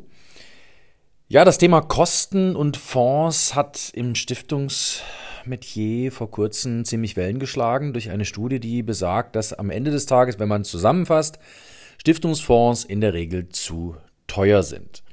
[1.28, 8.10] Ja, das Thema Kosten und Fonds hat im Stiftungsmetier vor kurzem ziemlich Wellen geschlagen durch
[8.10, 11.38] eine Studie, die besagt, dass am Ende des Tages, wenn man zusammenfasst,
[11.98, 13.94] Stiftungsfonds in der Regel zu
[14.26, 15.04] teuer sind.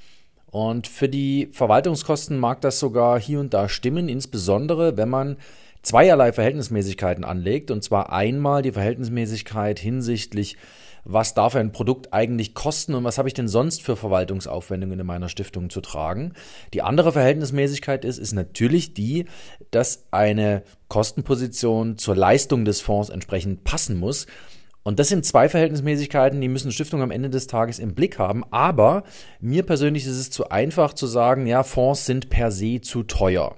[0.49, 5.37] Und für die Verwaltungskosten mag das sogar hier und da stimmen, insbesondere wenn man
[5.87, 7.71] zweierlei Verhältnismäßigkeiten anlegt.
[7.71, 10.57] Und zwar einmal die Verhältnismäßigkeit hinsichtlich,
[11.09, 15.05] was darf ein Produkt eigentlich kosten und was habe ich denn sonst für Verwaltungsaufwendungen in
[15.05, 16.33] meiner Stiftung zu tragen.
[16.73, 19.25] Die andere Verhältnismäßigkeit ist, ist natürlich die,
[19.71, 24.27] dass eine Kostenposition zur Leistung des Fonds entsprechend passen muss.
[24.83, 28.43] Und das sind zwei Verhältnismäßigkeiten, die müssen Stiftungen am Ende des Tages im Blick haben.
[28.51, 29.03] Aber
[29.39, 33.55] mir persönlich ist es zu einfach zu sagen, ja, Fonds sind per se zu teuer.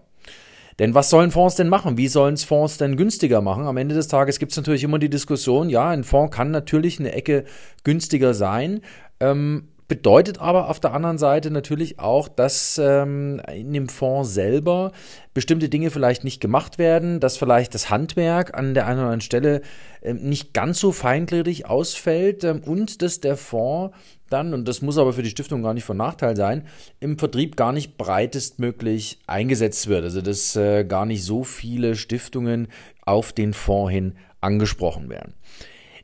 [0.79, 1.97] Denn was sollen Fonds denn machen?
[1.97, 3.65] Wie sollen es Fonds denn günstiger machen?
[3.65, 6.99] Am Ende des Tages gibt es natürlich immer die Diskussion, ja, ein Fonds kann natürlich
[6.99, 7.43] eine Ecke
[7.83, 8.81] günstiger sein.
[9.19, 14.91] Ähm, Bedeutet aber auf der anderen Seite natürlich auch, dass ähm, in dem Fonds selber
[15.33, 19.21] bestimmte Dinge vielleicht nicht gemacht werden, dass vielleicht das Handwerk an der einen oder anderen
[19.21, 19.61] Stelle
[20.03, 23.95] ähm, nicht ganz so feingliedrig ausfällt ähm, und dass der Fonds
[24.29, 26.67] dann, und das muss aber für die Stiftung gar nicht von Nachteil sein,
[26.99, 30.03] im Vertrieb gar nicht breitestmöglich eingesetzt wird.
[30.03, 32.67] Also dass äh, gar nicht so viele Stiftungen
[33.01, 35.33] auf den Fonds hin angesprochen werden.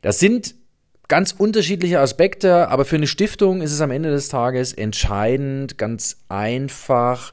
[0.02, 0.56] Das sind
[1.08, 6.18] ganz unterschiedliche Aspekte, aber für eine Stiftung ist es am Ende des Tages entscheidend, ganz
[6.28, 7.32] einfach,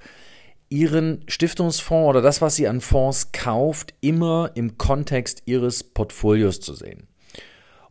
[0.70, 6.74] ihren Stiftungsfonds oder das, was sie an Fonds kauft, immer im Kontext ihres Portfolios zu
[6.74, 7.08] sehen.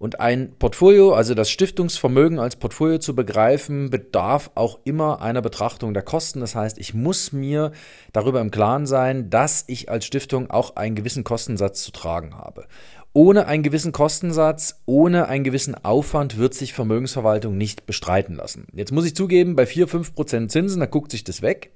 [0.02, 5.94] Und ein Portfolio, also das Stiftungsvermögen als Portfolio zu begreifen, bedarf auch immer einer Betrachtung
[5.94, 6.40] der Kosten.
[6.40, 7.70] Das heißt, ich muss mir
[8.12, 12.66] darüber im Klaren sein, dass ich als Stiftung auch einen gewissen Kostensatz zu tragen habe.
[13.12, 18.66] Ohne einen gewissen Kostensatz, ohne einen gewissen Aufwand wird sich Vermögensverwaltung nicht bestreiten lassen.
[18.72, 21.70] Jetzt muss ich zugeben, bei 4, 5% Zinsen, da guckt sich das weg.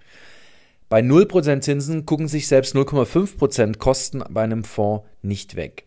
[0.89, 5.87] Bei 0% Zinsen gucken sich selbst 0,5% Kosten bei einem Fonds nicht weg.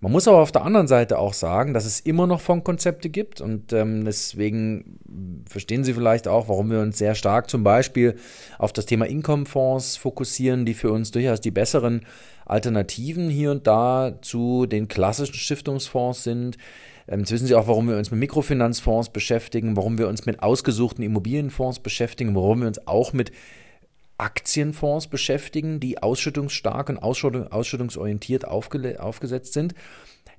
[0.00, 3.40] Man muss aber auf der anderen Seite auch sagen, dass es immer noch Fondkonzepte gibt
[3.40, 4.98] und ähm, deswegen
[5.48, 8.14] verstehen Sie vielleicht auch, warum wir uns sehr stark zum Beispiel
[8.58, 12.06] auf das Thema Income-Fonds fokussieren, die für uns durchaus die besseren
[12.46, 16.56] Alternativen hier und da zu den klassischen Stiftungsfonds sind.
[17.08, 20.42] Ähm, jetzt wissen Sie auch, warum wir uns mit Mikrofinanzfonds beschäftigen, warum wir uns mit
[20.42, 23.32] ausgesuchten Immobilienfonds beschäftigen, warum wir uns auch mit
[24.18, 29.74] Aktienfonds beschäftigen, die ausschüttungsstark und ausschüttungsorientiert aufgesetzt sind.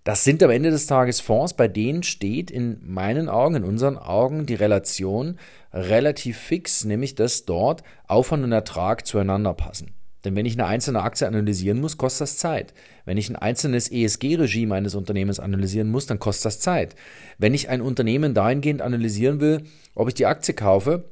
[0.03, 3.97] Das sind am Ende des Tages Fonds, bei denen steht in meinen Augen, in unseren
[3.97, 5.37] Augen die Relation
[5.73, 9.93] relativ fix, nämlich dass dort Aufwand und Ertrag zueinander passen.
[10.25, 12.73] Denn wenn ich eine einzelne Aktie analysieren muss, kostet das Zeit.
[13.05, 16.95] Wenn ich ein einzelnes ESG-Regime eines Unternehmens analysieren muss, dann kostet das Zeit.
[17.37, 19.63] Wenn ich ein Unternehmen dahingehend analysieren will,
[19.95, 21.05] ob ich die Aktie kaufe,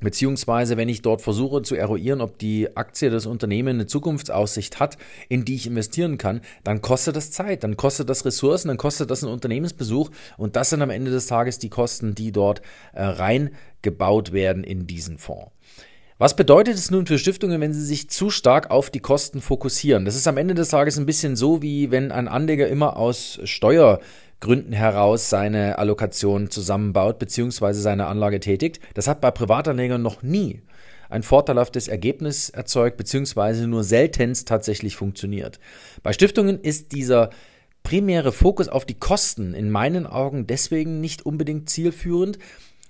[0.00, 4.98] Beziehungsweise, wenn ich dort versuche zu eruieren, ob die Aktie des Unternehmens eine Zukunftsaussicht hat,
[5.28, 9.10] in die ich investieren kann, dann kostet das Zeit, dann kostet das Ressourcen, dann kostet
[9.10, 12.60] das einen Unternehmensbesuch und das sind am Ende des Tages die Kosten, die dort
[12.92, 15.52] äh, reingebaut werden in diesen Fonds.
[16.18, 20.04] Was bedeutet es nun für Stiftungen, wenn sie sich zu stark auf die Kosten fokussieren?
[20.04, 23.40] Das ist am Ende des Tages ein bisschen so, wie wenn ein Anleger immer aus
[23.42, 23.98] Steuer
[24.44, 27.72] Gründen heraus seine Allokation zusammenbaut bzw.
[27.72, 28.78] seine Anlage tätigt.
[28.94, 30.62] Das hat bei Privatanlegern noch nie
[31.10, 33.66] ein vorteilhaftes Ergebnis erzeugt bzw.
[33.66, 35.60] nur seltenst tatsächlich funktioniert.
[36.02, 37.30] Bei Stiftungen ist dieser
[37.82, 42.38] primäre Fokus auf die Kosten in meinen Augen deswegen nicht unbedingt zielführend,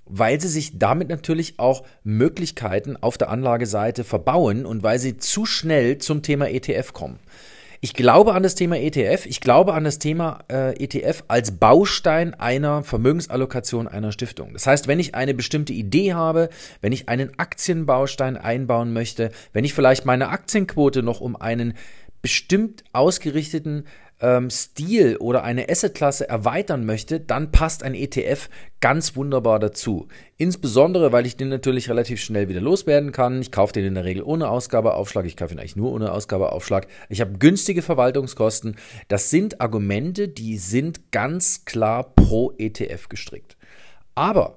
[0.07, 5.47] weil sie sich damit natürlich auch Möglichkeiten auf der Anlageseite verbauen und weil sie zu
[5.47, 7.19] schnell zum Thema ETF kommen.
[7.85, 9.27] Ich glaube an das Thema ETF.
[9.27, 14.55] Ich glaube an das Thema äh, ETF als Baustein einer Vermögensallokation einer Stiftung.
[14.55, 16.49] Das heißt, wenn ich eine bestimmte Idee habe,
[16.81, 21.75] wenn ich einen Aktienbaustein einbauen möchte, wenn ich vielleicht meine Aktienquote noch um einen
[22.23, 23.85] bestimmt ausgerichteten
[24.21, 28.49] ähm, Stil oder eine Assetklasse erweitern möchte, dann passt ein ETF
[28.81, 30.09] ganz wunderbar dazu.
[30.37, 33.41] Insbesondere, weil ich den natürlich relativ schnell wieder loswerden kann.
[33.41, 35.27] Ich kaufe den in der Regel ohne Ausgabeaufschlag.
[35.27, 36.87] Ich kaufe ihn eigentlich nur ohne Ausgabeaufschlag.
[37.09, 38.77] Ich habe günstige Verwaltungskosten.
[39.09, 43.57] Das sind Argumente, die sind ganz klar pro ETF gestrickt.
[44.15, 44.57] Aber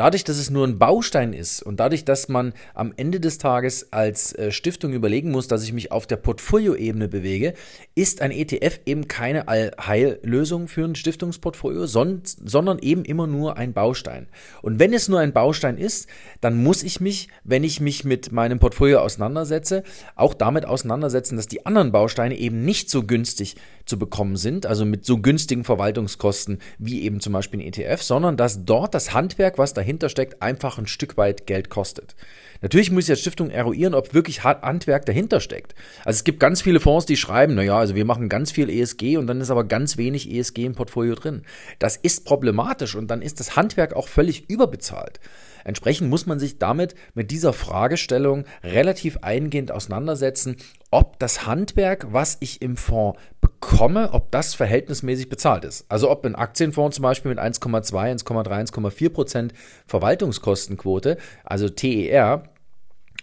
[0.00, 3.92] Dadurch, dass es nur ein Baustein ist und dadurch, dass man am Ende des Tages
[3.92, 7.52] als äh, Stiftung überlegen muss, dass ich mich auf der Portfolioebene bewege,
[7.94, 14.28] ist ein ETF eben keine Allheillösung für ein Stiftungsportfolio, sondern eben immer nur ein Baustein.
[14.62, 16.08] Und wenn es nur ein Baustein ist,
[16.40, 19.82] dann muss ich mich, wenn ich mich mit meinem Portfolio auseinandersetze,
[20.16, 23.56] auch damit auseinandersetzen, dass die anderen Bausteine eben nicht so günstig
[23.90, 28.38] zu bekommen sind, also mit so günstigen Verwaltungskosten wie eben zum Beispiel ein ETF, sondern
[28.38, 32.14] dass dort das Handwerk, was dahinter steckt, einfach ein Stück weit Geld kostet.
[32.62, 35.74] Natürlich muss ich als Stiftung eruieren, ob wirklich Handwerk dahinter steckt.
[36.04, 39.16] Also es gibt ganz viele Fonds, die schreiben, naja, also wir machen ganz viel ESG
[39.16, 41.42] und dann ist aber ganz wenig ESG im Portfolio drin.
[41.78, 45.20] Das ist problematisch und dann ist das Handwerk auch völlig überbezahlt.
[45.64, 50.56] Entsprechend muss man sich damit mit dieser Fragestellung relativ eingehend auseinandersetzen,
[50.90, 53.18] ob das Handwerk, was ich im Fonds
[53.60, 55.84] bekomme, ob das verhältnismäßig bezahlt ist.
[55.88, 59.54] Also ob ein Aktienfonds zum Beispiel mit 1,2, 1,3, 1,4 Prozent
[59.86, 62.44] Verwaltungskostenquote, also TER,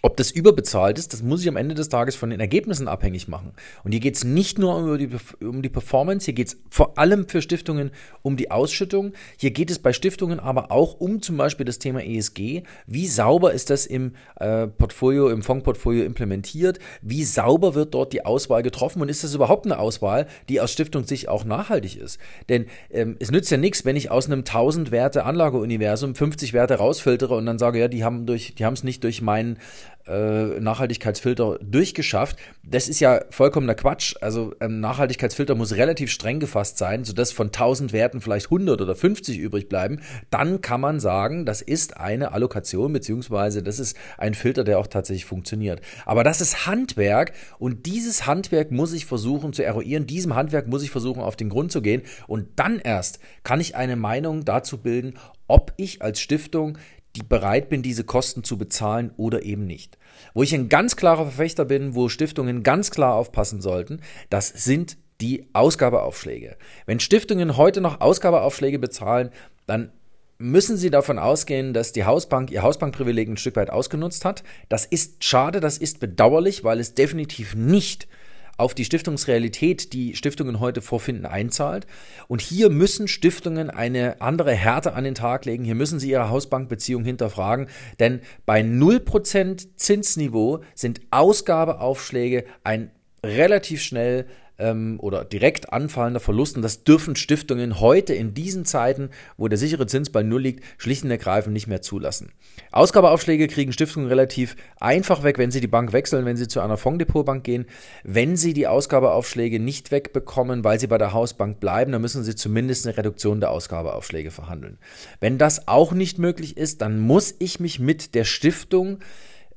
[0.02, 3.28] ob das überbezahlt ist, das muss ich am Ende des Tages von den Ergebnissen abhängig
[3.28, 3.52] machen.
[3.84, 5.10] Und hier geht es nicht nur um die,
[5.44, 7.92] um die Performance, hier geht es vor allem für Stiftungen
[8.22, 9.14] um die Ausschüttung.
[9.38, 12.64] Hier geht es bei Stiftungen aber auch um zum Beispiel das Thema ESG.
[12.86, 16.80] Wie sauber ist das im äh, Portfolio, im Fondsportfolio implementiert?
[17.02, 19.02] Wie sauber wird dort die Auswahl getroffen?
[19.02, 22.20] Und ist das überhaupt eine Auswahl, die aus Stiftungssicht auch nachhaltig ist?
[22.50, 26.76] Denn ähm, es nützt ja nichts, wenn ich aus einem 1000 Werte Anlageuniversum 50 Werte
[26.76, 29.58] rausfiltere und dann sage, ja, die haben durch, die haben es nicht durch meinen
[30.08, 32.38] äh, Nachhaltigkeitsfilter durchgeschafft.
[32.64, 34.16] Das ist ja vollkommener Quatsch.
[34.22, 38.96] Also ein Nachhaltigkeitsfilter muss relativ streng gefasst sein, sodass von 1000 Werten vielleicht 100 oder
[38.96, 40.02] 50 übrig bleiben.
[40.30, 44.88] Dann kann man sagen, das ist eine Allokation beziehungsweise das ist ein Filter, der auch
[44.88, 45.82] tatsächlich funktioniert.
[46.06, 50.08] Aber das ist Handwerk und dieses Handwerk muss ich versuchen zu eruieren.
[50.08, 53.76] Diesem Handwerk muss ich versuchen auf den Grund zu gehen und dann erst kann ich
[53.76, 55.16] eine Meinung dazu bilden,
[55.48, 56.78] ob ich als Stiftung
[57.24, 59.98] bereit bin, diese Kosten zu bezahlen oder eben nicht.
[60.34, 64.98] Wo ich ein ganz klarer Verfechter bin, wo Stiftungen ganz klar aufpassen sollten, das sind
[65.22, 66.58] die Ausgabeaufschläge.
[66.86, 69.32] Wenn Stiftungen heute noch Ausgabeaufschläge bezahlen,
[69.66, 69.92] dann
[70.38, 74.44] müssen Sie davon ausgehen, dass die Hausbank ihr Hausbankprivileg ein Stück weit ausgenutzt hat.
[74.70, 78.08] Das ist schade, das ist bedauerlich, weil es definitiv nicht
[78.58, 81.88] auf die Stiftungsrealität, die Stiftungen heute vorfinden, einzahlt.
[82.28, 85.64] Und hier müssen Stiftungen eine andere Härte an den Tag legen.
[85.64, 87.68] Hier müssen sie ihre Hausbankbeziehung hinterfragen.
[88.00, 92.92] Denn bei 0% Zinsniveau sind Ausgabeaufschläge ein
[93.24, 94.26] relativ schnell
[94.60, 96.56] ähm, oder direkt anfallender Verlust.
[96.56, 100.64] Und das dürfen Stiftungen heute in diesen Zeiten, wo der sichere Zins bei Null liegt,
[100.78, 102.32] schlicht und ergreifend nicht mehr zulassen.
[102.72, 106.78] Ausgabeaufschläge kriegen Stiftungen relativ einfach weg, wenn sie die Bank wechseln, wenn sie zu einer
[106.78, 107.66] Fonddepotbank gehen.
[108.04, 112.36] Wenn sie die Ausgabeaufschläge nicht wegbekommen, weil sie bei der Hausbank bleiben, dann müssen sie
[112.36, 114.78] zumindest eine Reduktion der Ausgabeaufschläge verhandeln.
[115.20, 119.00] Wenn das auch nicht möglich ist, dann muss ich mich mit der Stiftung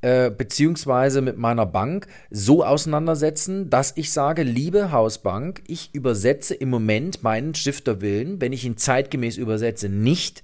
[0.03, 6.71] äh, beziehungsweise mit meiner Bank so auseinandersetzen, dass ich sage, liebe Hausbank, ich übersetze im
[6.71, 10.43] Moment meinen Stifterwillen, wenn ich ihn zeitgemäß übersetze, nicht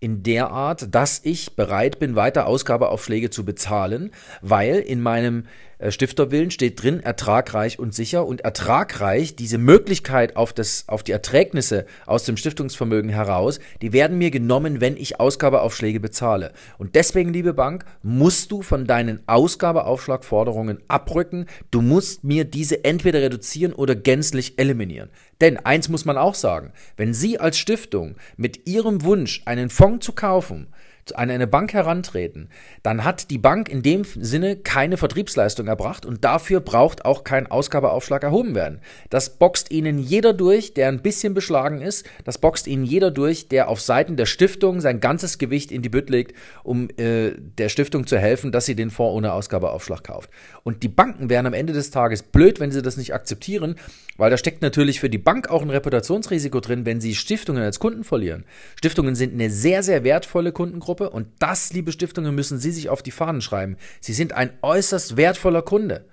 [0.00, 4.10] in der Art, dass ich bereit bin, weiter Ausgabeaufschläge zu bezahlen,
[4.42, 5.44] weil in meinem
[5.90, 11.86] Stifterwillen steht drin, ertragreich und sicher und ertragreich, diese Möglichkeit auf, das, auf die Erträgnisse
[12.06, 16.52] aus dem Stiftungsvermögen heraus, die werden mir genommen, wenn ich Ausgabeaufschläge bezahle.
[16.78, 21.46] Und deswegen, liebe Bank, musst du von deinen Ausgabeaufschlagforderungen abrücken.
[21.70, 25.10] Du musst mir diese entweder reduzieren oder gänzlich eliminieren.
[25.40, 30.06] Denn eins muss man auch sagen, wenn Sie als Stiftung mit Ihrem Wunsch, einen Fonds
[30.06, 30.68] zu kaufen,
[31.12, 32.48] an eine Bank herantreten,
[32.82, 37.50] dann hat die Bank in dem Sinne keine Vertriebsleistung erbracht und dafür braucht auch kein
[37.50, 38.80] Ausgabeaufschlag erhoben werden.
[39.10, 42.06] Das boxt Ihnen jeder durch, der ein bisschen beschlagen ist.
[42.24, 45.88] Das boxt Ihnen jeder durch, der auf Seiten der Stiftung sein ganzes Gewicht in die
[45.88, 50.30] Bütt legt, um äh, der Stiftung zu helfen, dass sie den Fonds ohne Ausgabeaufschlag kauft.
[50.62, 53.76] Und die Banken wären am Ende des Tages blöd, wenn sie das nicht akzeptieren,
[54.16, 57.78] weil da steckt natürlich für die Bank auch ein Reputationsrisiko drin, wenn sie Stiftungen als
[57.78, 58.44] Kunden verlieren.
[58.76, 62.88] Stiftungen sind eine sehr, sehr wertvolle Kundengruppe Zielgruppe und das, liebe Stiftungen, müssen Sie sich
[62.88, 63.76] auf die Fahnen schreiben.
[64.00, 66.06] Sie sind ein äußerst wertvoller Kunde.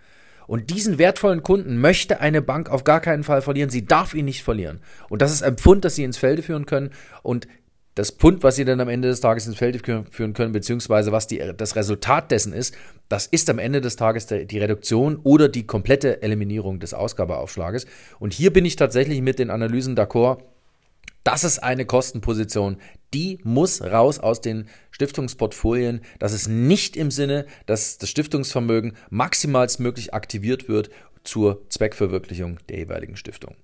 [0.48, 3.70] Und diesen wertvollen Kunden möchte eine Bank auf gar keinen Fall verlieren.
[3.70, 4.82] Sie darf ihn nicht verlieren.
[5.10, 6.90] Und das ist ein Pfund, das Sie ins Felde führen können.
[7.24, 7.48] Und
[7.96, 11.28] das Pfund, was Sie dann am Ende des Tages ins Felde führen können, beziehungsweise was
[11.28, 12.76] die, das Resultat dessen ist,
[13.08, 17.86] das ist am Ende des Tages die Reduktion oder die komplette Eliminierung des Ausgabeaufschlages.
[18.20, 20.40] Und hier bin ich tatsächlich mit den Analysen d'accord
[21.24, 22.78] das ist eine Kostenposition,
[23.14, 26.02] die muss raus aus den Stiftungsportfolien.
[26.20, 30.90] Das ist nicht im Sinne, dass das Stiftungsvermögen maximalstmöglich aktiviert wird
[31.24, 33.56] zur Zweckverwirklichung der jeweiligen Stiftung.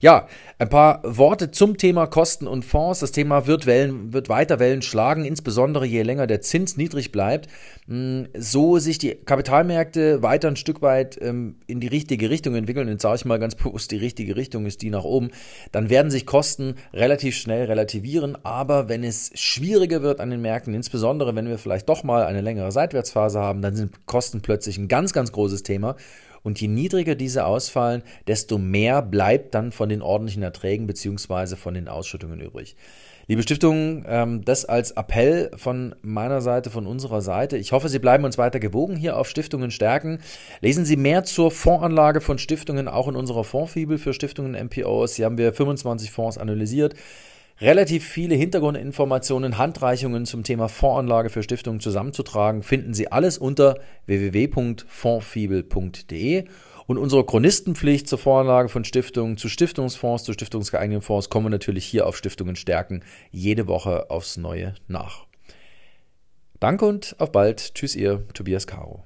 [0.00, 0.26] Ja,
[0.58, 3.00] ein paar Worte zum Thema Kosten und Fonds.
[3.00, 7.48] Das Thema wird, Wellen, wird weiter Wellen schlagen, insbesondere je länger der Zins niedrig bleibt.
[7.86, 12.88] Hm, so sich die Kapitalmärkte weiter ein Stück weit ähm, in die richtige Richtung entwickeln,
[12.88, 15.30] jetzt sage ich mal ganz bewusst, die richtige Richtung ist die nach oben,
[15.70, 18.36] dann werden sich Kosten relativ schnell relativieren.
[18.42, 22.40] Aber wenn es schwieriger wird an den Märkten, insbesondere wenn wir vielleicht doch mal eine
[22.40, 25.96] längere Seitwärtsphase haben, dann sind Kosten plötzlich ein ganz, ganz großes Thema.
[26.42, 31.74] Und je niedriger diese ausfallen, desto mehr bleibt dann von den ordentlichen Erträgen beziehungsweise von
[31.74, 32.76] den Ausschüttungen übrig.
[33.28, 37.56] Liebe Stiftungen, ähm, das als Appell von meiner Seite, von unserer Seite.
[37.56, 40.18] Ich hoffe, Sie bleiben uns weiter gewogen hier auf Stiftungen stärken.
[40.60, 45.14] Lesen Sie mehr zur Fondsanlage von Stiftungen, auch in unserer Fondsfibel für Stiftungen MPOs.
[45.14, 46.94] Hier haben wir 25 Fonds analysiert
[47.62, 56.44] relativ viele Hintergrundinformationen, Handreichungen zum Thema Fondsanlage für Stiftungen zusammenzutragen, finden Sie alles unter www.fondsfibel.de.
[56.86, 62.08] Und unsere Chronistenpflicht zur Voranlage von Stiftungen, zu Stiftungsfonds, zu stiftungsgeeigneten Fonds kommen natürlich hier
[62.08, 65.26] auf Stiftungen stärken, jede Woche aufs Neue nach.
[66.58, 67.74] Danke und auf bald.
[67.74, 69.04] Tschüss, ihr Tobias Caro.